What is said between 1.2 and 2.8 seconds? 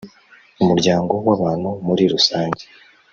w’abantu muri rusange.